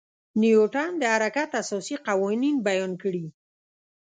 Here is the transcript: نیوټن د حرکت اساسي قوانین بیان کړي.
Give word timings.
نیوټن 0.41 0.91
د 0.97 1.03
حرکت 1.13 1.49
اساسي 1.61 1.95
قوانین 2.07 2.55
بیان 2.67 2.91
کړي. 3.01 3.25